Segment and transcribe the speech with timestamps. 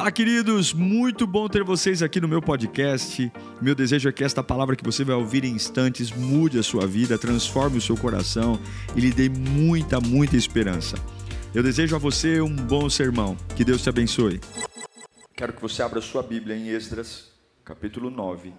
[0.00, 0.72] Fala, queridos!
[0.72, 3.30] Muito bom ter vocês aqui no meu podcast.
[3.60, 6.86] Meu desejo é que esta palavra que você vai ouvir em instantes mude a sua
[6.86, 8.58] vida, transforme o seu coração
[8.96, 10.96] e lhe dê muita, muita esperança.
[11.54, 13.36] Eu desejo a você um bom sermão.
[13.54, 14.40] Que Deus te abençoe.
[15.36, 17.30] Quero que você abra sua Bíblia em Esdras,
[17.62, 18.54] capítulo 9,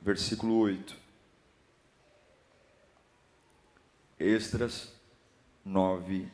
[0.00, 0.96] versículo 8.
[4.18, 4.94] Esdras
[5.62, 6.26] 9,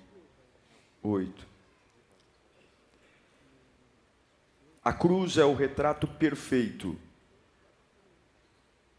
[1.03, 1.52] 8.
[4.85, 6.99] A cruz é o retrato perfeito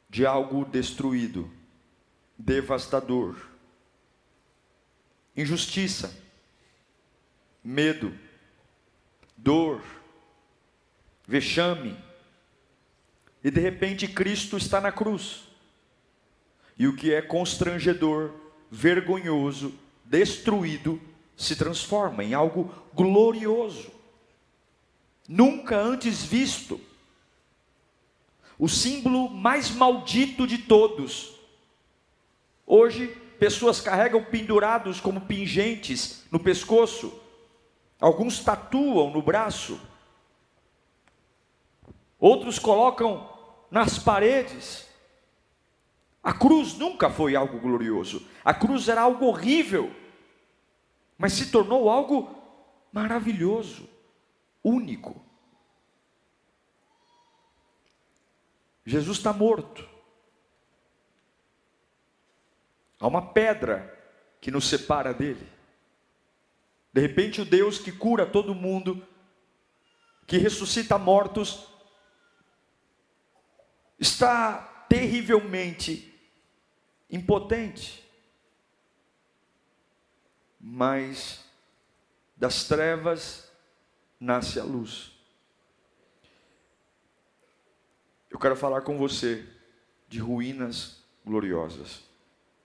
[0.10, 1.52] de algo destruído,
[2.38, 3.36] devastador,
[5.36, 6.16] injustiça,
[7.62, 8.18] medo,
[9.36, 9.84] dor,
[11.28, 11.98] vexame.
[13.44, 15.44] E de repente Cristo está na cruz.
[16.78, 18.32] E o que é constrangedor,
[18.72, 19.74] vergonhoso,
[20.06, 21.02] destruído,
[21.36, 24.03] se transforma em algo glorioso
[25.28, 26.80] nunca antes visto.
[28.58, 31.34] O símbolo mais maldito de todos.
[32.66, 33.08] Hoje,
[33.40, 37.20] pessoas carregam pendurados como pingentes no pescoço,
[38.00, 39.80] alguns tatuam no braço,
[42.20, 43.30] outros colocam
[43.70, 44.88] nas paredes.
[46.24, 49.94] A cruz nunca foi algo glorioso, a cruz era algo horrível,
[51.18, 52.34] mas se tornou algo
[52.94, 53.90] maravilhoso
[54.64, 55.24] único.
[58.86, 59.88] Jesus está morto.
[63.00, 63.90] Há uma pedra
[64.40, 65.48] que nos separa dele.
[66.92, 69.06] De repente, o Deus que cura todo mundo,
[70.28, 71.68] que ressuscita mortos,
[74.00, 76.14] está terrivelmente
[77.10, 78.04] impotente.
[80.60, 81.44] Mas
[82.38, 83.43] das trevas
[84.24, 85.12] nasce a luz.
[88.30, 89.46] Eu quero falar com você
[90.08, 92.04] de ruínas gloriosas.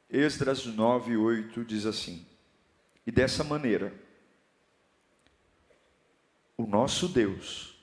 [0.08, 2.24] Esdras 9, 8 diz assim:
[3.04, 3.92] E dessa maneira,
[6.56, 7.76] o nosso Deus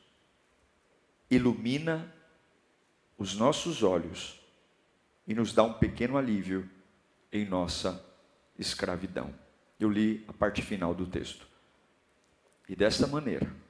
[1.30, 2.14] ilumina
[3.18, 4.40] os nossos olhos
[5.28, 6.70] e nos dá um pequeno alívio
[7.32, 8.04] em nossa
[8.58, 9.36] escravidão.
[9.78, 11.46] Eu li a parte final do texto.
[12.68, 13.65] E desta maneira,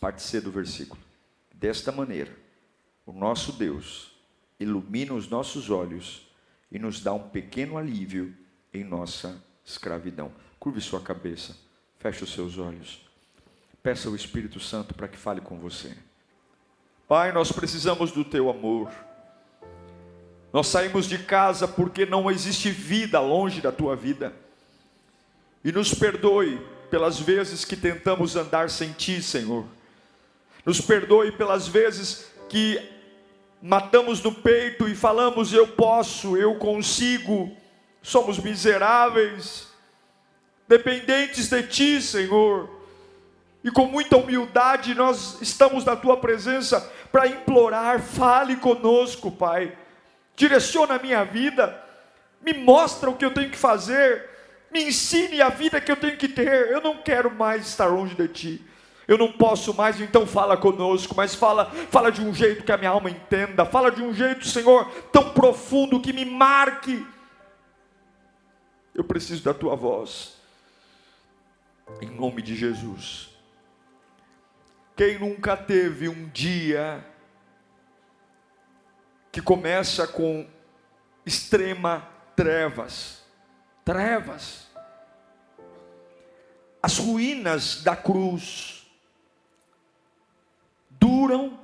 [0.00, 1.00] parte C do versículo.
[1.54, 2.34] Desta maneira,
[3.04, 4.12] o nosso Deus
[4.58, 6.26] ilumina os nossos olhos
[6.72, 8.34] e nos dá um pequeno alívio
[8.72, 10.32] em nossa escravidão.
[10.58, 11.56] Curve sua cabeça,
[11.98, 13.02] feche os seus olhos.
[13.82, 15.96] Peça ao Espírito Santo para que fale com você.
[17.08, 18.90] Pai, nós precisamos do teu amor.
[20.52, 24.34] Nós saímos de casa porque não existe vida longe da tua vida.
[25.64, 29.66] E nos perdoe pelas vezes que tentamos andar sem ti, Senhor.
[30.64, 32.80] Nos perdoe pelas vezes que
[33.62, 37.56] matamos no peito e falamos: eu posso, eu consigo.
[38.02, 39.68] Somos miseráveis,
[40.66, 42.78] dependentes de ti, Senhor.
[43.62, 49.76] E com muita humildade nós estamos na tua presença para implorar: fale conosco, Pai.
[50.36, 51.82] Direciona a minha vida,
[52.40, 54.28] me mostra o que eu tenho que fazer,
[54.72, 56.70] me ensine a vida que eu tenho que ter.
[56.70, 58.69] Eu não quero mais estar longe de ti
[59.10, 62.76] eu não posso mais, então fala conosco, mas fala, fala de um jeito que a
[62.76, 67.04] minha alma entenda, fala de um jeito, Senhor, tão profundo que me marque.
[68.94, 70.36] Eu preciso da tua voz.
[72.00, 73.30] Em nome de Jesus.
[74.96, 77.04] Quem nunca teve um dia
[79.32, 80.46] que começa com
[81.26, 82.06] extrema
[82.36, 83.24] trevas,
[83.84, 84.68] trevas,
[86.80, 88.79] as ruínas da cruz,
[91.00, 91.58] duram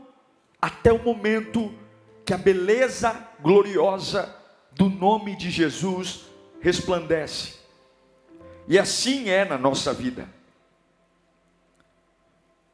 [0.61, 1.73] até o momento
[2.25, 4.35] que a beleza gloriosa
[4.73, 6.25] do nome de Jesus
[6.61, 7.57] resplandece.
[8.67, 10.29] E assim é na nossa vida.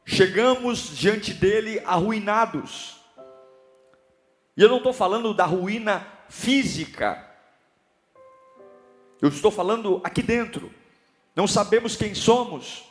[0.06, 2.96] Chegamos diante dele arruinados.
[4.56, 7.28] E eu não estou falando da ruína física.
[9.20, 10.72] Eu estou falando aqui dentro.
[11.36, 12.84] Não sabemos quem somos.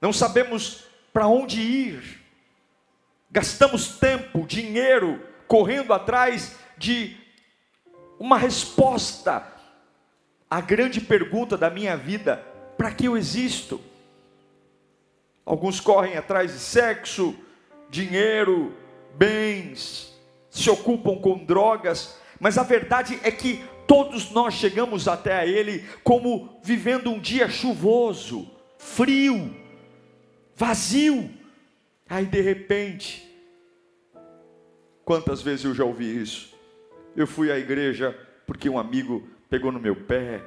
[0.00, 2.20] Não sabemos para onde ir.
[3.30, 7.16] Gastamos tempo, dinheiro, correndo atrás de
[8.18, 9.46] uma resposta
[10.50, 12.36] à grande pergunta da minha vida:
[12.76, 13.80] para que eu existo?
[15.44, 17.34] Alguns correm atrás de sexo,
[17.90, 18.74] dinheiro,
[19.14, 20.12] bens,
[20.50, 25.84] se ocupam com drogas, mas a verdade é que todos nós chegamos até a Ele
[26.04, 28.48] como vivendo um dia chuvoso,
[28.78, 29.61] frio,
[30.62, 31.28] vazio.
[32.08, 33.28] Aí de repente,
[35.04, 36.54] quantas vezes eu já ouvi isso?
[37.16, 38.16] Eu fui à igreja
[38.46, 40.40] porque um amigo pegou no meu pé.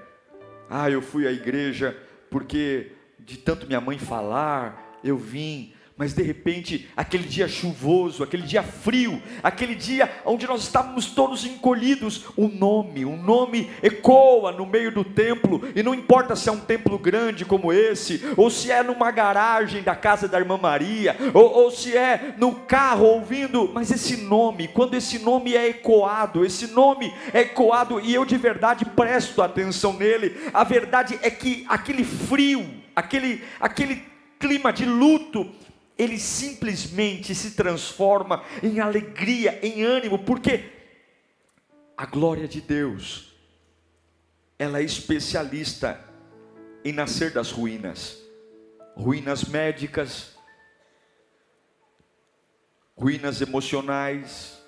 [0.69, 1.97] Ah, eu fui à igreja
[2.29, 8.43] porque de tanto minha mãe falar, eu vim mas de repente, aquele dia chuvoso, aquele
[8.43, 14.65] dia frio, aquele dia onde nós estávamos todos encolhidos, o nome, o nome ecoa no
[14.65, 18.69] meio do templo, e não importa se é um templo grande como esse, ou se
[18.69, 23.71] é numa garagem da casa da irmã Maria, ou, ou se é no carro ouvindo,
[23.73, 28.35] mas esse nome, quando esse nome é ecoado, esse nome é ecoado, e eu de
[28.35, 34.03] verdade presto atenção nele, a verdade é que aquele frio, aquele, aquele
[34.37, 35.49] clima de luto,
[35.97, 40.71] ele simplesmente se transforma em alegria, em ânimo, porque
[41.95, 43.33] a glória de Deus,
[44.59, 46.03] ela é especialista
[46.83, 48.17] em nascer das ruínas,
[48.95, 50.35] ruínas médicas,
[52.95, 54.61] ruínas emocionais,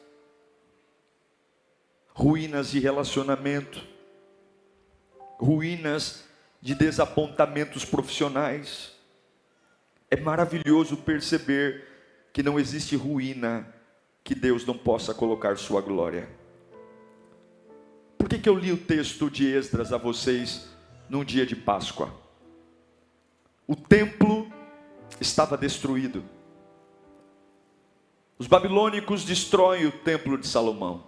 [2.13, 3.85] ruínas de relacionamento,
[5.37, 6.23] ruínas
[6.61, 8.96] de desapontamentos profissionais
[10.09, 11.85] é maravilhoso perceber
[12.31, 13.67] que não existe ruína
[14.23, 16.29] que Deus não possa colocar sua glória.
[18.17, 20.67] Por que, que eu li o texto de Esdras a vocês
[21.09, 22.13] num dia de Páscoa?
[23.65, 24.51] O templo
[25.19, 26.23] estava destruído.
[28.39, 31.07] Os babilônicos destroem o templo de Salomão.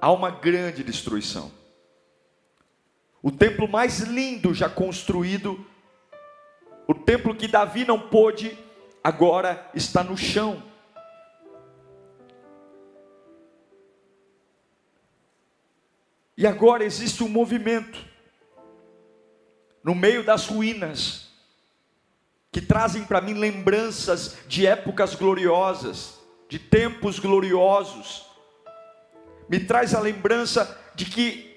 [0.00, 1.50] Há uma grande destruição.
[3.22, 5.64] O templo mais lindo já construído
[6.86, 8.58] o templo que Davi não pôde,
[9.02, 10.62] agora está no chão.
[16.36, 17.98] E agora existe um movimento
[19.82, 21.28] no meio das ruínas
[22.50, 28.26] que trazem para mim lembranças de épocas gloriosas, de tempos gloriosos.
[29.48, 31.54] Me traz a lembrança de que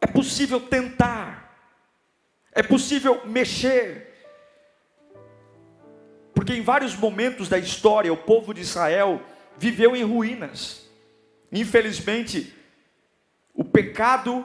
[0.00, 1.54] é possível tentar,
[2.52, 4.11] é possível mexer,
[6.34, 9.20] porque em vários momentos da história o povo de Israel
[9.56, 10.88] viveu em ruínas.
[11.50, 12.52] Infelizmente,
[13.54, 14.44] o pecado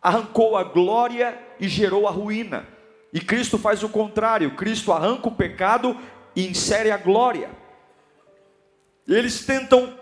[0.00, 2.66] arrancou a glória e gerou a ruína.
[3.12, 5.98] E Cristo faz o contrário: Cristo arranca o pecado
[6.34, 7.50] e insere a glória.
[9.06, 9.98] Eles tentam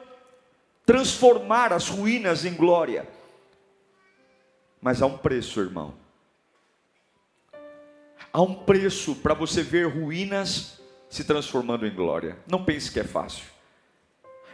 [0.84, 3.08] transformar as ruínas em glória.
[4.80, 5.94] Mas há um preço, irmão.
[8.30, 10.77] Há um preço para você ver ruínas
[11.08, 12.36] se transformando em glória.
[12.50, 13.44] Não pense que é fácil.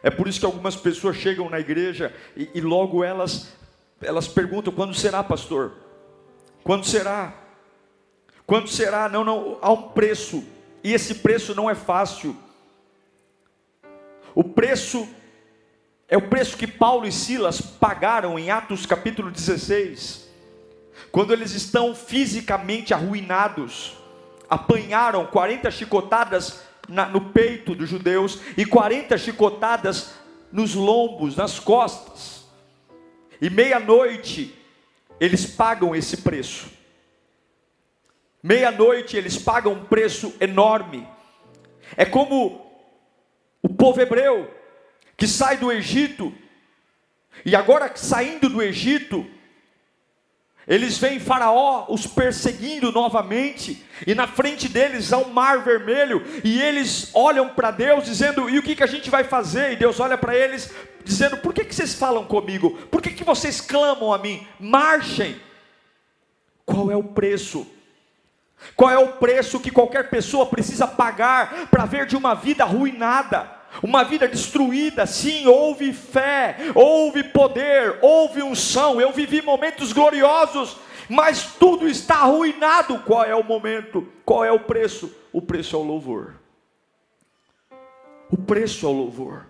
[0.03, 3.53] É por isso que algumas pessoas chegam na igreja e, e logo elas
[4.03, 5.73] elas perguntam quando será, pastor?
[6.63, 7.33] Quando será?
[8.47, 9.09] Quando será?
[9.09, 10.45] Não, não, há um preço.
[10.83, 12.37] E esse preço não é fácil.
[14.35, 15.09] O preço
[16.09, 20.29] é o preço que Paulo e Silas pagaram em Atos capítulo 16.
[21.11, 23.97] Quando eles estão fisicamente arruinados
[24.49, 30.15] apanharam 40 chicotadas na, no peito dos judeus e 40 chicotadas
[30.53, 32.45] nos lombos, nas costas.
[33.41, 34.55] E meia-noite
[35.21, 36.71] eles pagam esse preço.
[38.43, 41.09] Meia-noite eles pagam um preço enorme.
[41.97, 42.65] É como
[43.63, 44.51] o povo hebreu
[45.17, 46.33] que sai do Egito
[47.45, 49.27] e agora saindo do Egito,
[50.67, 56.61] eles veem Faraó os perseguindo novamente, e na frente deles há um mar vermelho, e
[56.61, 59.73] eles olham para Deus dizendo: E o que, que a gente vai fazer?
[59.73, 60.73] E Deus olha para eles
[61.05, 62.71] dizendo: Por que, que vocês falam comigo?
[62.91, 64.47] Por que, que vocês clamam a mim?
[64.59, 65.37] Marchem.
[66.65, 67.67] Qual é o preço?
[68.75, 73.64] Qual é o preço que qualquer pessoa precisa pagar para ver de uma vida arruinada?
[73.83, 80.77] Uma vida destruída, sim, houve fé, houve poder, houve unção, eu vivi momentos gloriosos,
[81.09, 82.99] mas tudo está arruinado.
[83.01, 84.07] Qual é o momento?
[84.25, 85.15] Qual é o preço?
[85.33, 86.35] O preço é o louvor.
[88.31, 89.47] O preço é o louvor.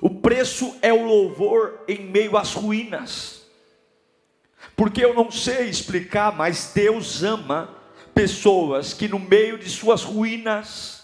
[0.00, 3.46] O preço é o louvor em meio às ruínas.
[4.76, 7.76] Porque eu não sei explicar, mas Deus ama
[8.14, 10.99] pessoas que no meio de suas ruínas,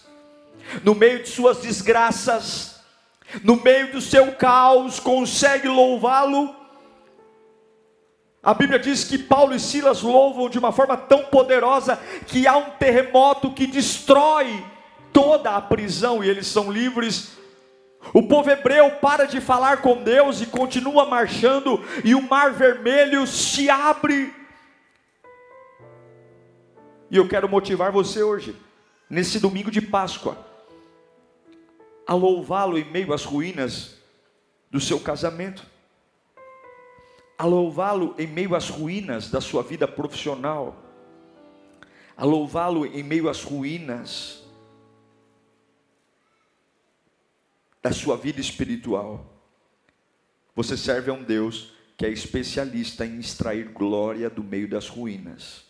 [0.83, 2.81] no meio de suas desgraças,
[3.43, 6.55] no meio do seu caos, consegue louvá-lo.
[8.41, 12.55] A Bíblia diz que Paulo e Silas louvam de uma forma tão poderosa que há
[12.55, 14.63] um terremoto que destrói
[15.11, 17.31] toda a prisão e eles são livres.
[18.13, 23.27] O povo hebreu para de falar com Deus e continua marchando, e o mar vermelho
[23.27, 24.33] se abre
[27.09, 28.55] E eu quero motivar você hoje,
[29.09, 30.46] nesse domingo de Páscoa,
[32.07, 33.97] a louvá-lo em meio às ruínas
[34.71, 35.65] do seu casamento,
[37.37, 40.81] a louvá-lo em meio às ruínas da sua vida profissional,
[42.15, 44.41] a louvá-lo em meio às ruínas
[47.83, 49.33] da sua vida espiritual.
[50.55, 55.65] Você serve a um Deus que é especialista em extrair glória do meio das ruínas.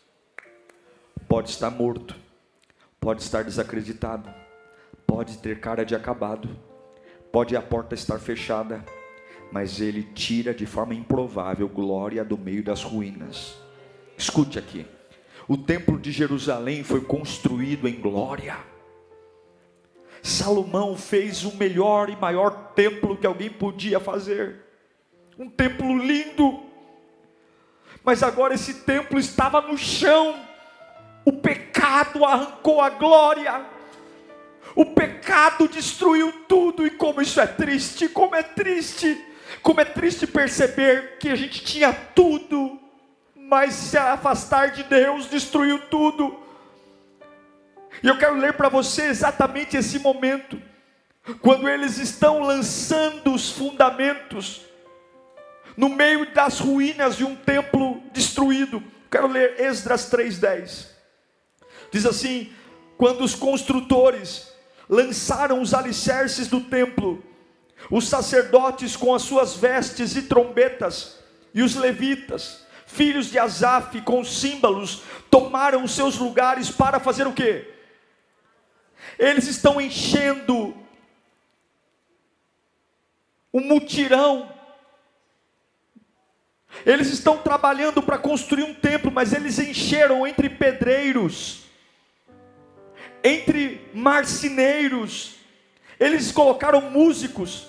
[1.28, 2.16] Pode estar morto,
[3.00, 4.34] pode estar desacreditado,
[5.18, 6.48] pode ter cara de acabado,
[7.32, 8.86] pode a porta estar fechada,
[9.52, 13.58] mas ele tira de forma improvável glória do meio das ruínas.
[14.16, 14.86] Escute aqui.
[15.48, 18.60] O templo de Jerusalém foi construído em glória.
[20.22, 24.68] Salomão fez o melhor e maior templo que alguém podia fazer
[25.36, 26.62] um templo lindo,
[28.04, 30.40] mas agora esse templo estava no chão,
[31.26, 33.77] o pecado arrancou a glória,
[34.78, 39.20] o pecado destruiu tudo, e como isso é triste, como é triste,
[39.64, 42.80] como é triste perceber que a gente tinha tudo,
[43.36, 46.40] mas se afastar de Deus destruiu tudo.
[48.04, 50.62] E eu quero ler para você exatamente esse momento,
[51.42, 54.62] quando eles estão lançando os fundamentos,
[55.76, 58.84] no meio das ruínas de um templo destruído.
[59.10, 60.86] Quero ler Esdras 3:10.
[61.92, 62.54] Diz assim:
[62.96, 64.56] quando os construtores
[64.90, 67.24] lançaram os alicerces do templo,
[67.92, 71.20] os sacerdotes com as suas vestes e trombetas,
[71.54, 77.34] e os levitas, filhos de Asaf, com símbolos, tomaram os seus lugares para fazer o
[77.34, 77.74] quê?
[79.20, 80.76] Eles estão enchendo
[83.52, 84.54] o mutirão.
[86.86, 91.67] Eles estão trabalhando para construir um templo, mas eles encheram entre pedreiros,
[93.24, 95.36] entre marceneiros,
[96.00, 97.68] eles colocaram músicos.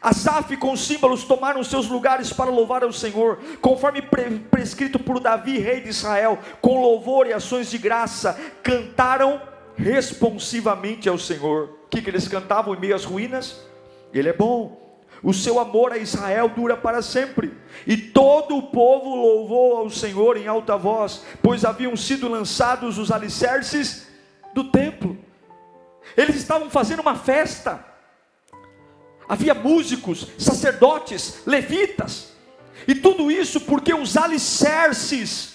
[0.00, 4.02] Asaf com símbolos tomaram seus lugares para louvar ao Senhor, conforme
[4.50, 9.40] prescrito por Davi, rei de Israel, com louvor e ações de graça, cantaram
[9.76, 11.70] responsivamente ao Senhor.
[11.84, 13.60] O que, que eles cantavam em meio às ruínas?
[14.12, 14.84] Ele é bom,
[15.22, 17.54] o seu amor a Israel dura para sempre.
[17.86, 23.10] E todo o povo louvou ao Senhor em alta voz, pois haviam sido lançados os
[23.10, 24.06] alicerces
[24.54, 25.18] do templo.
[26.16, 27.84] Eles estavam fazendo uma festa.
[29.28, 32.32] Havia músicos, sacerdotes, levitas.
[32.86, 35.54] E tudo isso porque os alicerces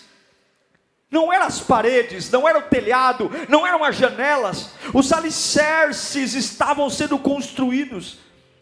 [1.12, 4.72] não eram as paredes, não era o telhado, não eram as janelas.
[4.94, 8.20] Os alicerces estavam sendo construídos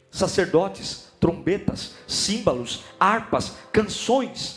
[0.10, 4.57] sacerdotes, trombetas, símbolos, harpas, canções.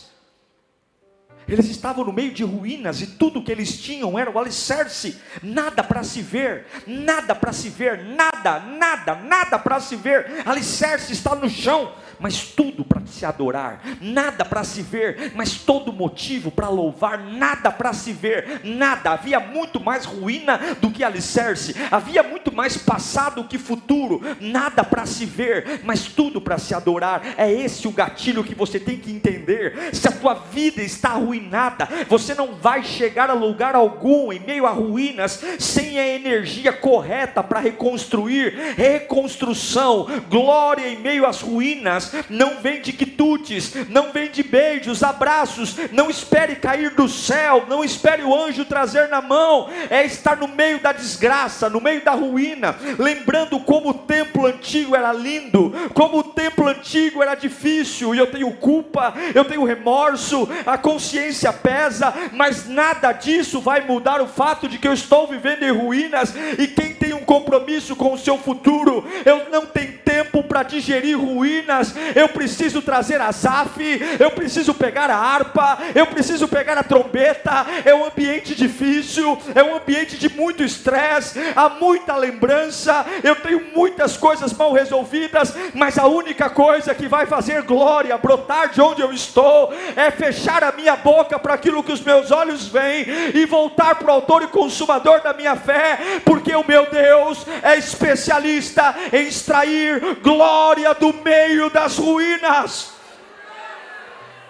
[1.51, 5.83] Eles estavam no meio de ruínas e tudo que eles tinham era o alicerce, nada
[5.83, 10.43] para se ver, nada para se ver, nada, nada, nada para se ver.
[10.45, 15.91] Alicerce está no chão, mas tudo para se adorar, nada para se ver, mas todo
[15.91, 19.11] motivo para louvar, nada para se ver, nada.
[19.11, 25.05] Havia muito mais ruína do que alicerce, havia muito mais passado que futuro, nada para
[25.05, 27.21] se ver, mas tudo para se adorar.
[27.37, 29.89] É esse o gatilho que você tem que entender.
[29.93, 34.67] Se a tua vida está arruinada, você não vai chegar a lugar algum em meio
[34.67, 42.59] a ruínas sem a energia correta para reconstruir, reconstrução, glória em meio às ruínas não
[42.61, 48.23] vem de quitutes, não vem de beijos, abraços, não espere cair do céu, não espere
[48.23, 52.75] o anjo trazer na mão, é estar no meio da desgraça, no meio da ruína,
[52.97, 58.27] lembrando como o templo antigo era lindo, como o templo antigo era difícil, e eu
[58.27, 64.67] tenho culpa, eu tenho remorso, a consciência pesa, mas nada disso vai mudar o fato
[64.67, 68.37] de que eu estou vivendo em ruínas, e quem tem um compromisso com o seu
[68.37, 73.79] futuro, eu não tenho tempo para digerir ruínas, eu preciso trazer a Zaf,
[74.19, 77.65] eu preciso pegar a harpa, eu preciso pegar a trombeta.
[77.85, 83.61] É um ambiente difícil, é um ambiente de muito estresse, há muita lembrança, eu tenho
[83.73, 89.01] muitas coisas mal resolvidas, mas a única coisa que vai fazer glória brotar de onde
[89.01, 93.45] eu estou é fechar a minha boca para aquilo que os meus olhos veem e
[93.45, 98.95] voltar para o autor e consumador da minha fé, porque o meu Deus é especialista
[99.11, 102.93] em extrair glória do meio das ruínas.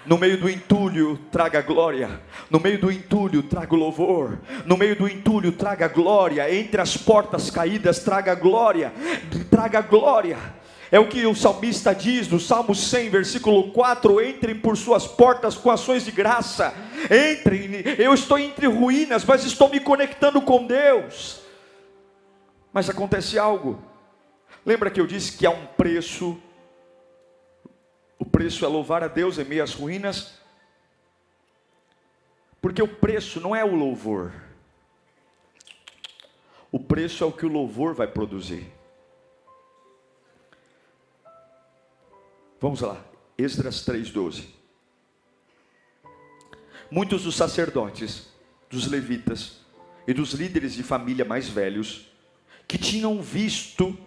[0.05, 2.21] No meio do entulho, traga glória.
[2.49, 4.39] No meio do entulho, traga louvor.
[4.65, 6.53] No meio do entulho, traga glória.
[6.53, 8.91] Entre as portas caídas, traga glória.
[9.49, 10.37] Traga glória.
[10.91, 15.55] É o que o salmista diz no Salmo 100, versículo 4: Entrem por suas portas
[15.55, 16.73] com ações de graça.
[17.05, 21.41] Entrem, eu estou entre ruínas, mas estou me conectando com Deus.
[22.73, 23.79] Mas acontece algo.
[24.65, 26.37] Lembra que eu disse que há um preço?
[28.21, 30.33] O preço é louvar a Deus em meio às ruínas?
[32.61, 34.31] Porque o preço não é o louvor.
[36.71, 38.71] O preço é o que o louvor vai produzir.
[42.59, 43.03] Vamos lá,
[43.39, 44.45] Esdras 3,12.
[46.91, 48.31] Muitos dos sacerdotes,
[48.69, 49.61] dos levitas
[50.05, 52.05] e dos líderes de família mais velhos,
[52.67, 53.97] que tinham visto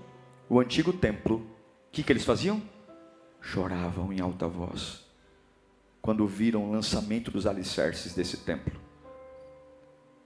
[0.49, 2.62] o antigo templo, o que, que eles faziam?
[3.45, 5.05] Choravam em alta voz,
[6.01, 8.81] quando viram o lançamento dos alicerces desse templo.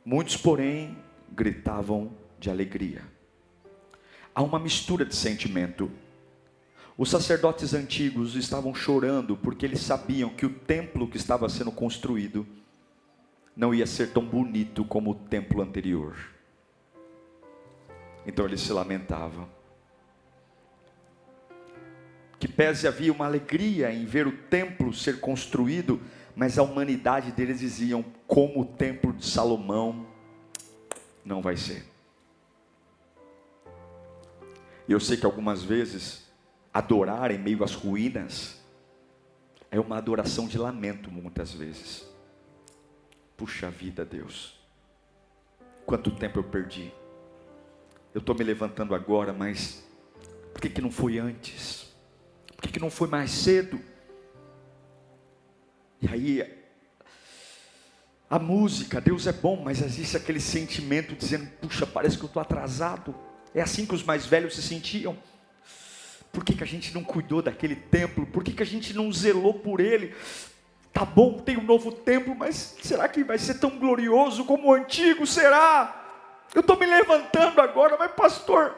[0.04, 0.96] Muitos, porém,
[1.30, 3.02] gritavam de alegria.
[4.34, 5.90] Há uma mistura de sentimento
[6.98, 12.44] os sacerdotes antigos estavam chorando porque eles sabiam que o templo que estava sendo construído
[13.56, 16.16] não ia ser tão bonito como o templo anterior.
[18.26, 19.48] Então eles se lamentavam.
[22.38, 26.00] Que pese havia uma alegria em ver o templo ser construído,
[26.36, 30.06] mas a humanidade deles diziam como o templo de Salomão
[31.24, 31.84] não vai ser.
[34.88, 36.26] E eu sei que algumas vezes
[36.72, 38.58] adorar em meio às ruínas
[39.70, 42.08] é uma adoração de lamento, muitas vezes.
[43.36, 44.58] Puxa vida, Deus,
[45.84, 46.92] quanto tempo eu perdi.
[48.14, 49.86] Eu estou me levantando agora, mas
[50.54, 51.87] por que, que não foi antes?
[52.58, 53.80] Por que, que não foi mais cedo?
[56.02, 56.58] E aí,
[58.28, 62.42] a música, Deus é bom, mas existe aquele sentimento dizendo: puxa, parece que eu estou
[62.42, 63.14] atrasado.
[63.54, 65.16] É assim que os mais velhos se sentiam.
[66.32, 68.26] Por que, que a gente não cuidou daquele templo?
[68.26, 70.14] Por que, que a gente não zelou por ele?
[70.92, 74.74] Tá bom, tem um novo templo, mas será que vai ser tão glorioso como o
[74.74, 75.24] antigo?
[75.24, 75.97] Será?
[76.54, 78.74] Eu estou me levantando agora, mas pastor,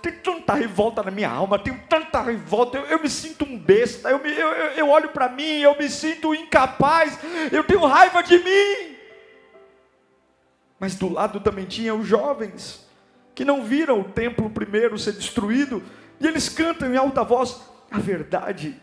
[0.00, 4.10] tem tanta revolta na minha alma, tenho tanta revolta, eu, eu me sinto um besta,
[4.10, 7.18] eu, me, eu, eu olho para mim, eu me sinto incapaz,
[7.52, 8.96] eu tenho raiva de mim.
[10.80, 12.84] Mas do lado também tinha os jovens,
[13.34, 15.82] que não viram o templo primeiro ser destruído,
[16.18, 17.60] e eles cantam em alta voz.
[17.90, 18.80] A verdade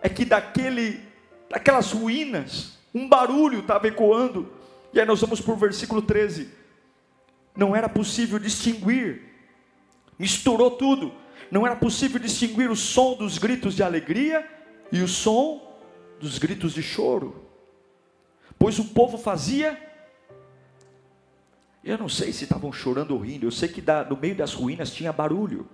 [0.00, 1.02] é que daquele,
[1.50, 4.50] daquelas ruínas, um barulho estava ecoando.
[4.92, 6.50] E aí nós vamos para o versículo 13.
[7.58, 9.20] Não era possível distinguir,
[10.18, 11.12] misturou tudo.
[11.50, 14.48] Não era possível distinguir o som dos gritos de alegria
[14.90, 15.78] e o som
[16.18, 17.44] dos gritos de choro.
[18.58, 19.78] Pois o povo fazia
[21.82, 24.52] eu não sei se estavam chorando ou rindo, eu sei que da, no meio das
[24.52, 25.66] ruínas tinha barulho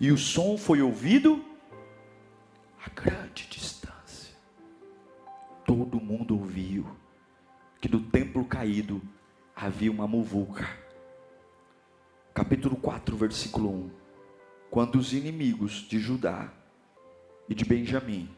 [0.00, 1.44] e o som foi ouvido
[2.84, 4.34] a grande distância.
[5.64, 6.86] Todo mundo ouviu
[7.80, 9.00] que do templo caído
[9.54, 10.68] havia uma muvuca.
[12.40, 13.90] Capítulo 4, versículo 1.
[14.70, 16.50] Quando os inimigos de Judá
[17.46, 18.34] e de Benjamim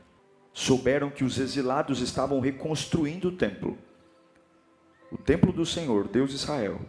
[0.52, 3.78] souberam que os exilados estavam reconstruindo o templo,
[5.08, 6.80] o templo do Senhor, Deus de Israel.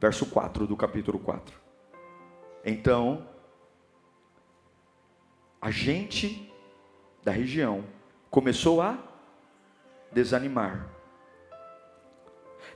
[0.00, 1.58] Verso 4 do capítulo 4.
[2.64, 3.26] Então
[5.60, 6.48] a gente
[7.24, 7.84] da região
[8.30, 8.96] começou a
[10.12, 10.88] desanimar.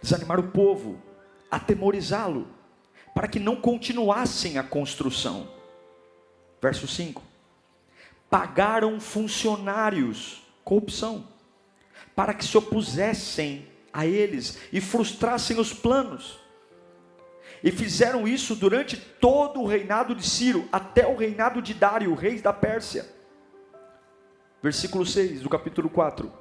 [0.02, 1.00] Desanimar o povo,
[1.48, 2.60] atemorizá-lo,
[3.14, 5.48] para que não continuassem a construção.
[6.60, 7.22] Verso 5:
[8.30, 11.26] Pagaram funcionários, corrupção,
[12.14, 16.40] para que se opusessem a eles e frustrassem os planos.
[17.62, 22.40] E fizeram isso durante todo o reinado de Ciro, até o reinado de Dário, rei
[22.40, 23.06] da Pérsia.
[24.62, 26.32] Versículo 6 do capítulo 4.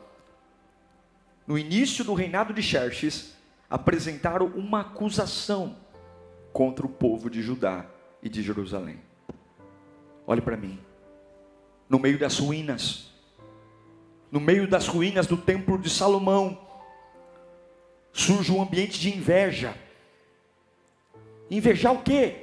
[1.46, 3.36] No início do reinado de Xerxes,
[3.70, 5.76] apresentaram uma acusação
[6.54, 7.86] contra o povo de Judá
[8.22, 9.00] e de Jerusalém.
[10.26, 10.80] Olhe para mim.
[11.90, 13.12] No meio das ruínas,
[14.32, 16.58] no meio das ruínas do templo de Salomão,
[18.14, 19.76] surge um ambiente de inveja
[21.52, 22.38] Invejar o quê?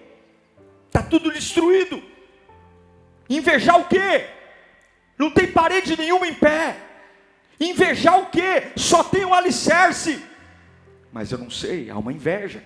[0.87, 2.03] Está tudo destruído.
[3.29, 4.27] Invejar o quê?
[5.17, 6.77] Não tem parede nenhuma em pé.
[7.59, 8.71] Invejar o quê?
[8.77, 10.23] Só tem um alicerce.
[11.11, 12.63] Mas eu não sei, há uma inveja,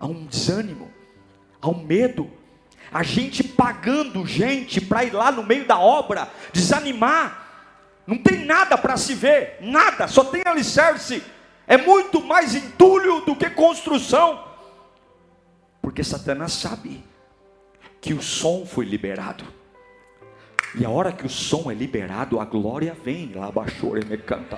[0.00, 0.90] há um desânimo,
[1.60, 2.30] há um medo.
[2.90, 7.46] A gente pagando gente para ir lá no meio da obra, desanimar.
[8.06, 11.22] Não tem nada para se ver, nada, só tem alicerce.
[11.66, 14.44] É muito mais entulho do que construção.
[15.80, 17.04] Porque Satanás sabe
[18.00, 19.44] que o som foi liberado.
[20.74, 23.32] E a hora que o som é liberado, a glória vem.
[23.32, 24.56] Lá baixou, me canta.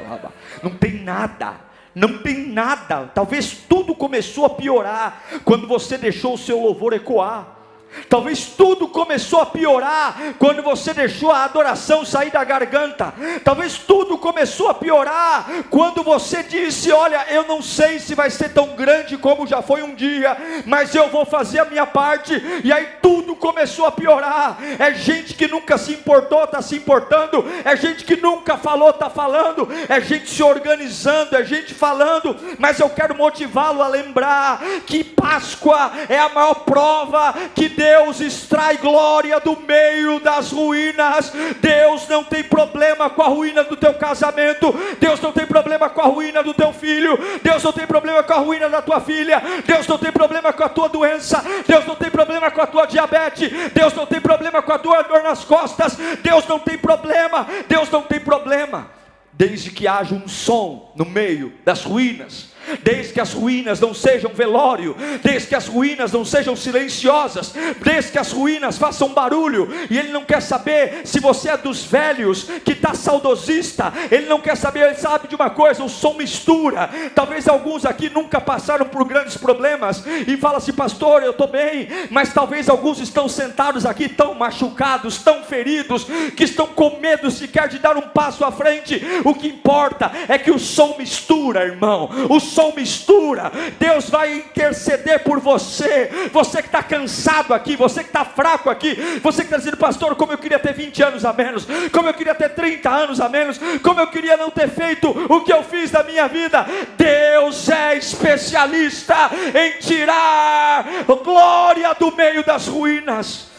[0.63, 1.72] Não tem nada.
[1.95, 3.11] Não tem nada.
[3.15, 7.62] Talvez tudo começou a piorar quando você deixou o seu louvor ecoar.
[8.09, 13.13] Talvez tudo começou a piorar quando você deixou a adoração sair da garganta.
[13.45, 18.51] Talvez tudo começou a piorar quando você disse: Olha, eu não sei se vai ser
[18.51, 22.35] tão grande como já foi um dia, mas eu vou fazer a minha parte.
[22.65, 24.59] E aí tudo começou a piorar.
[24.79, 27.45] É gente que nunca se importou, está se importando.
[27.65, 29.69] É gente que nunca falou, está falando.
[29.89, 32.37] É gente se organizando, é gente falando.
[32.59, 38.21] Mas eu quero motivá-lo a lembrar que Páscoa é a maior prova que Deus Deus
[38.21, 41.33] extrai glória do meio das ruínas.
[41.61, 44.73] Deus não tem problema com a ruína do teu casamento.
[45.01, 47.19] Deus não tem problema com a ruína do teu filho.
[47.43, 49.43] Deus não tem problema com a ruína da tua filha.
[49.67, 51.43] Deus não tem problema com a tua doença.
[51.67, 53.51] Deus não tem problema com a tua diabetes.
[53.73, 55.97] Deus não tem problema com a tua dor nas costas.
[56.23, 57.49] Deus não tem problema.
[57.67, 58.93] Deus não tem problema.
[59.33, 62.52] Desde que haja um som no meio das ruínas
[62.83, 68.13] desde que as ruínas não sejam velório, desde que as ruínas não sejam silenciosas, desde
[68.13, 72.45] que as ruínas façam barulho, e Ele não quer saber se você é dos velhos
[72.65, 76.91] que está saudosista, Ele não quer saber, Ele sabe de uma coisa: o som mistura.
[77.15, 81.89] Talvez alguns aqui nunca passaram por grandes problemas e fala assim, pastor, eu estou bem,
[82.11, 87.69] mas talvez alguns estão sentados aqui tão machucados, tão feridos, que estão com medo sequer
[87.69, 89.01] de dar um passo à frente.
[89.25, 92.11] O que importa é que o som mistura, irmão.
[92.29, 96.11] O som mistura, Deus vai interceder por você.
[96.33, 100.15] Você que está cansado aqui, você que está fraco aqui, você que está dizendo, pastor,
[100.15, 103.29] como eu queria ter 20 anos a menos, como eu queria ter 30 anos a
[103.29, 106.67] menos, como eu queria não ter feito o que eu fiz da minha vida.
[106.97, 110.85] Deus é especialista em tirar
[111.23, 113.51] glória do meio das ruínas.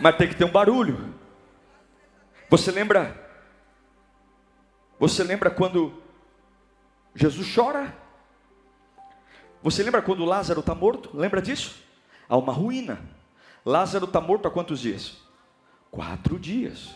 [0.00, 1.14] Mas tem que ter um barulho.
[2.50, 3.14] Você lembra?
[4.98, 6.02] Você lembra quando
[7.14, 7.96] Jesus chora.
[9.62, 11.10] Você lembra quando Lázaro está morto?
[11.16, 11.82] Lembra disso?
[12.28, 13.00] Há uma ruína.
[13.64, 15.16] Lázaro está morto há quantos dias?
[15.90, 16.94] Quatro dias.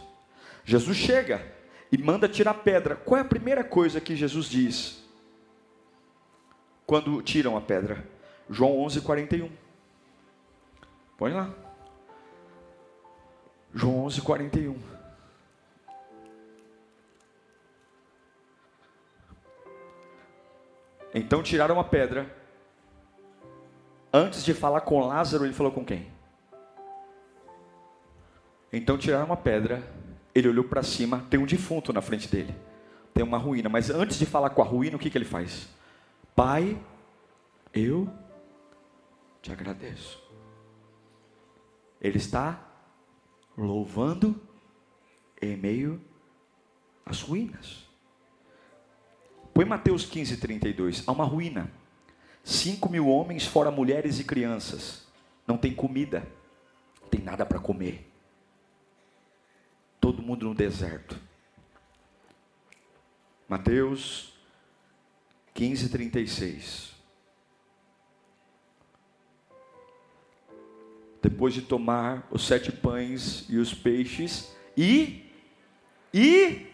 [0.65, 1.47] Jesus chega
[1.91, 2.97] e manda tirar pedra.
[2.97, 5.03] Qual é a primeira coisa que Jesus diz?
[6.87, 8.07] Quando tiram a pedra?
[8.51, 9.51] João 11, 41.
[11.17, 11.51] Põe lá.
[13.75, 14.98] João 11, 41.
[21.15, 22.35] Então tiraram a pedra.
[24.13, 26.11] Antes de falar com Lázaro, ele falou com quem?
[28.73, 29.83] Então tiraram uma pedra.
[30.35, 31.27] Ele olhou para cima.
[31.31, 32.55] Tem um defunto na frente dele.
[33.15, 33.69] Tem uma ruína.
[33.69, 35.69] Mas antes de falar com a ruína, o que, que ele faz?
[36.37, 36.81] Pai,
[37.73, 38.09] eu
[39.43, 40.23] te agradeço.
[42.01, 42.61] Ele está
[43.57, 44.41] louvando
[45.41, 46.01] em meio
[47.05, 47.88] às ruínas.
[49.59, 51.03] Põe Mateus 15, 32.
[51.05, 51.69] Há uma ruína.
[52.45, 55.05] Cinco mil homens, fora mulheres e crianças.
[55.49, 56.25] Não tem comida.
[57.03, 58.09] Não tem nada para comer.
[60.01, 61.19] Todo mundo no deserto.
[63.49, 64.33] Mateus
[65.55, 66.93] 15, 36.
[71.21, 75.29] Depois de tomar os sete pães e os peixes, e,
[76.15, 76.68] e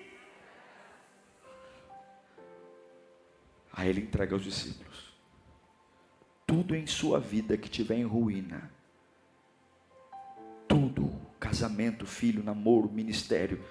[3.77, 5.13] Aí ele entrega aos discípulos.
[6.47, 8.71] Tudo em sua vida que tiver em ruína,
[10.69, 11.11] tudo,
[11.41, 13.63] casamento, filho, namoro, ministério,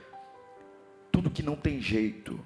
[1.10, 2.38] tudo que não tem jeito,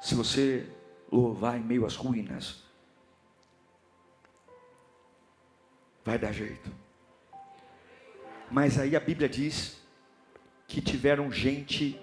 [0.00, 0.70] se você
[1.10, 2.62] louvar em meio às ruínas,
[6.04, 6.70] vai dar jeito.
[8.48, 9.82] Mas aí a Bíblia diz
[10.68, 12.00] que tiveram gente,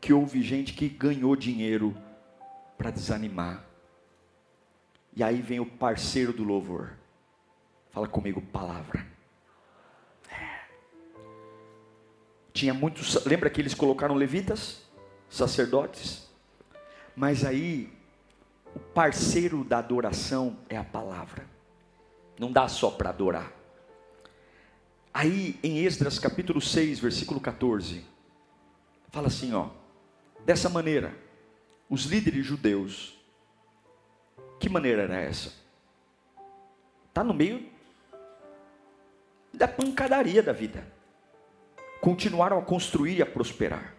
[0.00, 1.94] que houve gente que ganhou dinheiro
[2.78, 3.64] para desanimar.
[5.14, 6.92] E aí vem o parceiro do louvor.
[7.90, 9.04] Fala comigo, palavra.
[10.30, 10.60] É.
[12.52, 13.24] Tinha muitos.
[13.24, 14.84] Lembra que eles colocaram levitas,
[15.28, 16.30] sacerdotes?
[17.16, 17.92] Mas aí,
[18.72, 21.44] o parceiro da adoração é a palavra.
[22.38, 23.52] Não dá só para adorar.
[25.12, 28.04] Aí, em Esdras capítulo 6, versículo 14,
[29.10, 29.70] fala assim: ó,
[30.44, 31.27] dessa maneira
[31.88, 33.16] os líderes judeus.
[34.60, 35.52] Que maneira era essa?
[37.08, 37.68] Está no meio
[39.52, 40.86] da pancadaria da vida.
[42.00, 43.94] Continuaram a construir e a prosperar.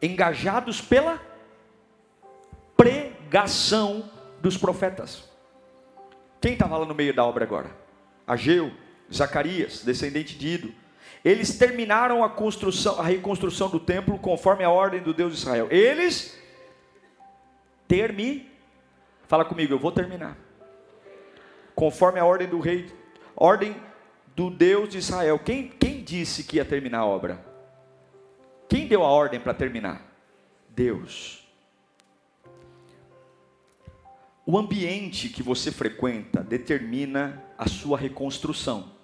[0.00, 1.20] Engajados pela
[2.76, 5.28] pregação dos profetas.
[6.40, 7.70] Quem estava lá no meio da obra agora?
[8.26, 8.72] Ageu,
[9.12, 10.74] Zacarias, descendente de Ido.
[11.26, 15.66] Eles terminaram a construção, a reconstrução do templo conforme a ordem do Deus de Israel.
[15.70, 16.38] Eles
[17.88, 18.56] termi
[19.26, 20.36] Fala comigo, eu vou terminar.
[21.74, 22.92] Conforme a ordem do rei,
[23.34, 23.76] ordem
[24.34, 25.38] do Deus de Israel.
[25.38, 27.44] Quem, quem disse que ia terminar a obra?
[28.68, 30.02] Quem deu a ordem para terminar?
[30.70, 31.44] Deus.
[34.44, 38.95] O ambiente que você frequenta determina a sua reconstrução.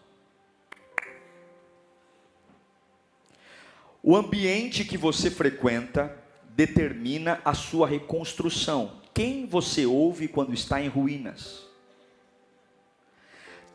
[4.03, 6.17] O ambiente que você frequenta
[6.51, 9.01] determina a sua reconstrução.
[9.15, 11.63] Quem você ouve quando está em ruínas?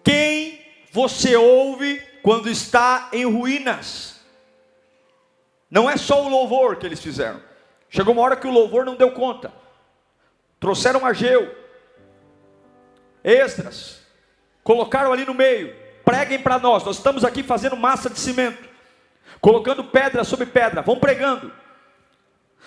[0.04, 0.60] Quem
[0.92, 4.20] você ouve quando está em ruínas?
[5.70, 7.42] Não é só o louvor que eles fizeram.
[7.90, 9.54] Chegou uma hora que o louvor não deu conta.
[10.60, 11.56] Trouxeram Ageu,
[13.24, 14.02] Esdras,
[14.64, 15.76] colocaram ali no meio.
[16.04, 16.84] Preguem para nós.
[16.84, 18.67] Nós estamos aqui fazendo massa de cimento,
[19.42, 20.82] colocando pedra sobre pedra.
[20.82, 21.52] Vão pregando.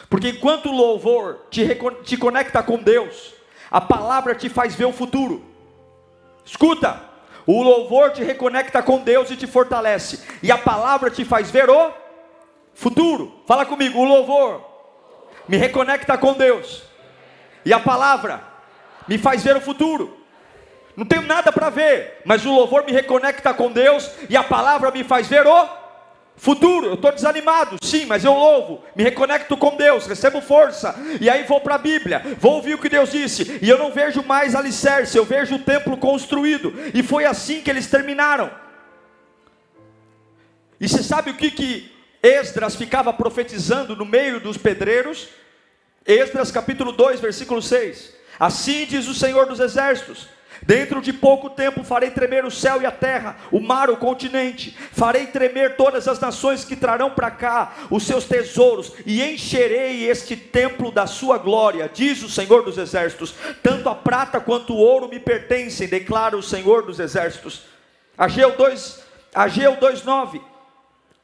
[0.09, 1.63] Porque enquanto o louvor te,
[2.05, 3.35] te conecta com Deus,
[3.71, 5.45] a palavra te faz ver o futuro.
[6.45, 7.01] Escuta,
[7.47, 11.69] o louvor te reconecta com Deus e te fortalece, e a palavra te faz ver
[11.69, 11.93] o
[12.75, 13.43] futuro.
[13.47, 14.65] Fala comigo, o louvor
[15.47, 16.83] me reconecta com Deus,
[17.65, 18.43] e a palavra
[19.07, 20.19] me faz ver o futuro.
[20.97, 24.91] Não tenho nada para ver, mas o louvor me reconecta com Deus e a palavra
[24.91, 25.80] me faz ver o
[26.40, 31.29] Futuro, eu estou desanimado, sim, mas eu louvo, me reconecto com Deus, recebo força, e
[31.29, 34.22] aí vou para a Bíblia, vou ouvir o que Deus disse, e eu não vejo
[34.22, 38.50] mais alicerce, eu vejo o templo construído, e foi assim que eles terminaram.
[40.81, 45.29] E você sabe o que, que Esdras ficava profetizando no meio dos pedreiros?
[46.07, 50.26] Esdras capítulo 2, versículo 6: Assim diz o Senhor dos Exércitos
[50.62, 54.77] Dentro de pouco tempo farei tremer o céu e a terra, o mar, o continente.
[54.92, 60.37] Farei tremer todas as nações que trarão para cá os seus tesouros e encherei este
[60.37, 63.35] templo da sua glória, diz o Senhor dos exércitos.
[63.62, 67.62] Tanto a prata quanto o ouro me pertencem, declara o Senhor dos exércitos.
[68.16, 69.03] Ageu 2,
[69.35, 70.42] Ageu 2:9.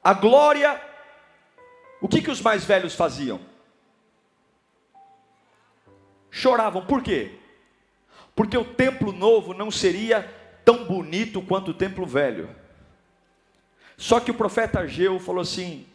[0.02, 0.80] A glória
[2.00, 3.40] O que que os mais velhos faziam?
[6.30, 6.84] Choravam.
[6.84, 7.35] Por quê?
[8.36, 10.22] Porque o templo novo não seria
[10.62, 12.50] tão bonito quanto o templo velho.
[13.96, 15.86] Só que o profeta Ageu falou assim,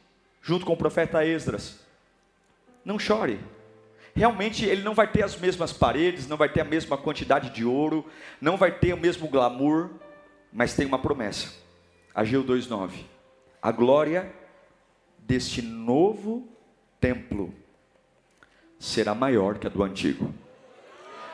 [0.42, 1.80] junto com o profeta Esdras:
[2.84, 3.40] não chore.
[4.16, 7.64] Realmente ele não vai ter as mesmas paredes, não vai ter a mesma quantidade de
[7.64, 8.06] ouro,
[8.42, 9.92] não vai ter o mesmo glamour,
[10.52, 11.54] mas tem uma promessa.
[12.14, 13.06] Ageu 2:9.
[13.62, 14.34] A glória
[15.20, 16.50] deste novo
[17.00, 17.54] templo
[18.80, 20.34] será maior que a do antigo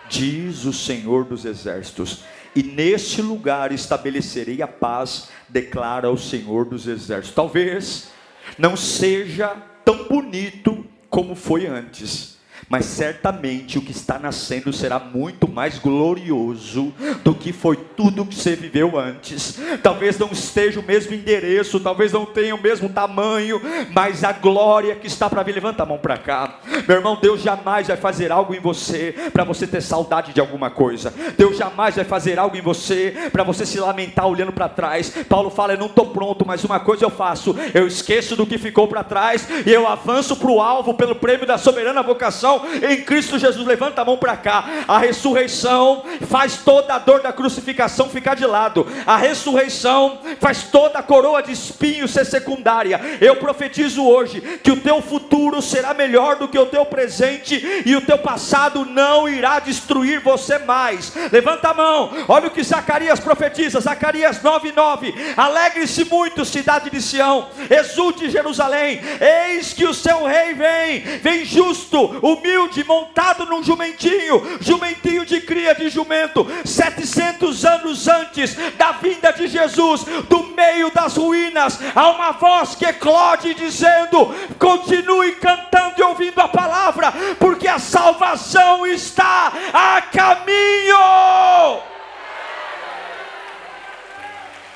[0.09, 2.23] diz o Senhor dos Exércitos.
[2.55, 7.35] E neste lugar estabelecerei a paz, declara o Senhor dos Exércitos.
[7.35, 8.09] Talvez
[8.57, 9.49] não seja
[9.83, 12.36] tão bonito como foi antes
[12.69, 16.93] mas certamente o que está nascendo será muito mais glorioso
[17.23, 19.59] do que foi tudo que você viveu antes.
[19.81, 23.61] Talvez não esteja o mesmo endereço, talvez não tenha o mesmo tamanho,
[23.93, 26.59] mas a glória que está para vir, levanta a mão para cá.
[26.87, 30.69] Meu irmão, Deus jamais vai fazer algo em você para você ter saudade de alguma
[30.69, 31.13] coisa.
[31.37, 35.09] Deus jamais vai fazer algo em você para você se lamentar olhando para trás.
[35.27, 38.57] Paulo fala: Eu não estou pronto, mas uma coisa eu faço: eu esqueço do que
[38.57, 42.46] ficou para trás e eu avanço para o alvo pelo prêmio da soberana vocação
[42.89, 43.65] em Cristo Jesus.
[43.65, 44.65] Levanta a mão para cá.
[44.87, 48.87] A ressurreição faz toda a dor da crucificação ficar de lado.
[49.05, 52.99] A ressurreição faz toda a coroa de espinhos ser secundária.
[53.21, 57.95] Eu profetizo hoje que o teu futuro será melhor do que o teu presente e
[57.95, 61.13] o teu passado não irá destruir você mais.
[61.31, 62.11] Levanta a mão.
[62.27, 63.79] Olha o que Zacarias profetiza.
[63.79, 65.13] Zacarias 9:9.
[65.35, 67.47] Alegre-se muito, cidade de Sião.
[67.69, 69.01] Exulte Jerusalém.
[69.19, 71.19] Eis que o seu rei vem.
[71.19, 78.55] Vem justo, humilde humilde, montado num jumentinho, jumentinho de cria de jumento, 700 anos antes
[78.77, 85.33] da vinda de Jesus, do meio das ruínas, há uma voz que eclode dizendo: continue
[85.35, 90.97] cantando e ouvindo a palavra, porque a salvação está a caminho.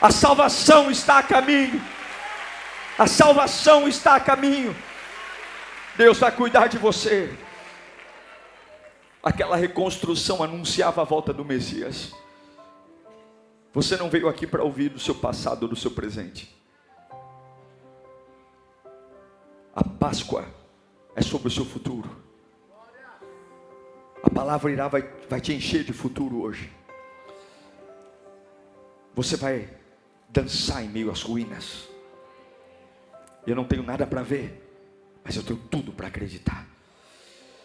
[0.01, 1.81] A salvação está a caminho.
[2.97, 4.75] A salvação está a caminho.
[5.95, 7.37] Deus vai cuidar de você
[9.21, 12.11] aquela reconstrução anunciava a volta do Messias.
[13.73, 16.55] Você não veio aqui para ouvir do seu passado ou do seu presente.
[19.73, 20.45] A Páscoa
[21.15, 22.09] é sobre o seu futuro.
[24.23, 26.71] A palavra irá vai, vai te encher de futuro hoje.
[29.15, 29.69] Você vai
[30.29, 31.87] dançar em meio às ruínas.
[33.45, 34.61] Eu não tenho nada para ver,
[35.23, 36.70] mas eu tenho tudo para acreditar.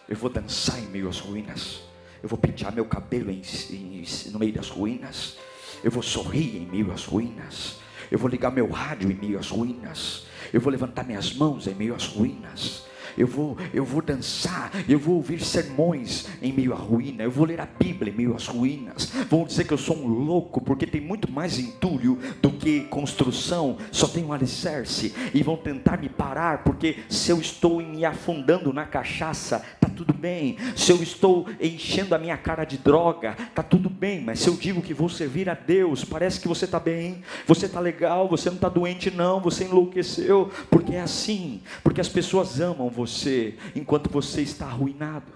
[0.08, 1.82] Eu vou dançar em meio às ruínas.
[2.22, 5.36] Eu vou pentear meu cabelo em, em, no meio das ruínas.
[5.82, 7.78] Eu vou sorrir em meio às ruínas.
[8.10, 10.26] Eu vou ligar meu rádio em meio às ruínas.
[10.52, 14.98] Eu vou levantar minhas mãos em meio às ruínas eu vou, eu vou dançar, eu
[14.98, 18.46] vou ouvir sermões em meio à ruína, eu vou ler a Bíblia em meio às
[18.46, 19.06] ruínas.
[19.28, 23.78] Vão dizer que eu sou um louco, porque tem muito mais entulho do que construção,
[23.90, 28.72] só tem um alicerce, e vão tentar me parar, porque se eu estou me afundando
[28.72, 29.64] na cachaça,
[29.96, 30.56] tudo bem.
[30.76, 34.54] Se eu estou enchendo a minha cara de droga, está tudo bem, mas se eu
[34.54, 38.50] digo que vou servir a Deus, parece que você está bem, você está legal, você
[38.50, 43.56] não está doente, não, você enlouqueceu, porque é assim, porque as pessoas amam você você
[43.74, 45.32] enquanto você está arruinado.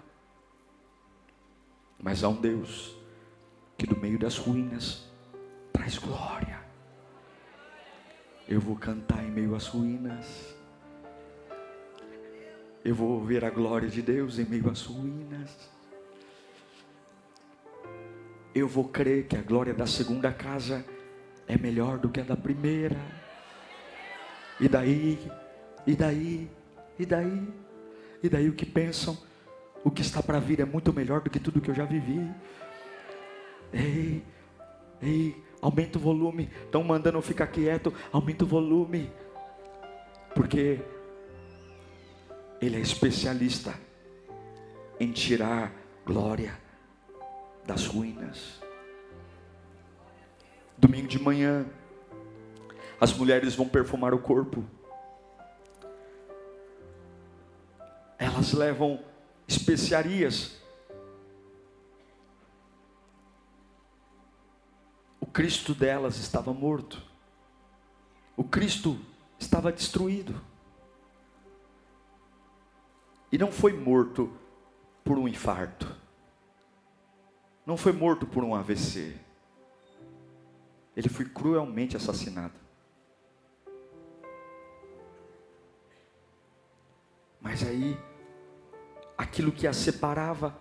[2.02, 2.96] Mas há um Deus
[3.78, 5.08] que do meio das ruínas
[5.72, 6.60] traz glória.
[8.48, 10.54] Eu vou cantar em meio às ruínas.
[12.82, 15.70] Eu vou ver a glória de Deus em meio às ruínas.
[18.54, 20.84] Eu vou crer que a glória da segunda casa
[21.46, 22.96] é melhor do que a da primeira.
[24.58, 25.18] E daí,
[25.86, 26.50] e daí,
[26.98, 27.48] e daí?
[28.22, 29.16] E daí o que pensam?
[29.84, 32.30] O que está para vir é muito melhor do que tudo que eu já vivi.
[33.72, 34.22] Ei,
[35.02, 36.50] ei, aumenta o volume.
[36.64, 37.92] Estão mandando ficar quieto.
[38.10, 39.10] Aumenta o volume.
[40.34, 40.80] Porque
[42.60, 43.74] Ele é especialista
[44.98, 45.72] em tirar
[46.04, 46.58] glória
[47.64, 48.60] das ruínas.
[50.76, 51.66] Domingo de manhã,
[53.00, 54.64] as mulheres vão perfumar o corpo.
[58.20, 59.02] elas levam
[59.48, 60.60] especiarias.
[65.18, 67.02] O Cristo delas estava morto.
[68.36, 68.98] O Cristo
[69.38, 70.38] estava destruído.
[73.30, 74.32] E não foi morto
[75.04, 75.96] por um infarto.
[77.64, 79.16] Não foi morto por um AVC.
[80.96, 82.54] Ele foi cruelmente assassinado.
[87.40, 87.96] Mas aí
[89.20, 90.58] aquilo que a separava,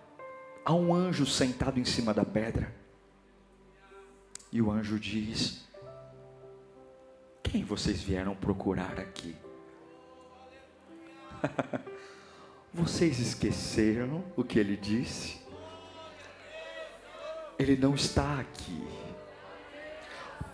[0.64, 2.74] há um anjo sentado em cima da pedra.
[4.52, 5.66] E o anjo diz:
[7.42, 9.34] Quem vocês vieram procurar aqui?
[12.72, 15.40] vocês esqueceram o que ele disse?
[17.58, 18.86] Ele não está aqui.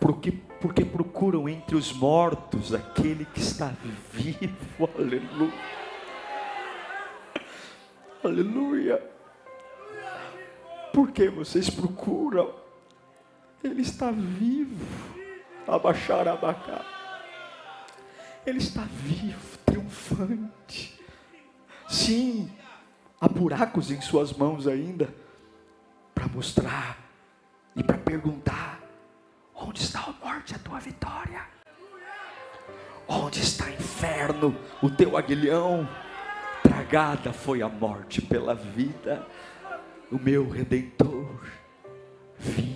[0.01, 3.73] Porque, porque procuram entre os mortos aquele que está
[4.13, 4.89] vivo.
[4.99, 5.55] Aleluia.
[8.25, 9.11] Aleluia.
[10.93, 12.55] Por que vocês procuram?
[13.63, 14.85] Ele está vivo.
[15.67, 16.85] Abaixar, abacar.
[18.47, 20.96] Ele está vivo, triunfante.
[21.97, 22.51] Sim,
[23.19, 25.09] há buracos em suas mãos ainda
[26.15, 26.99] para mostrar
[27.75, 28.83] e para perguntar:
[29.55, 31.41] onde está a morte, a tua vitória?
[33.09, 35.89] Onde está inferno, o teu aguilhão?
[36.63, 39.27] tragada foi a morte pela vida,
[40.13, 41.41] o meu redentor
[42.39, 42.76] vive.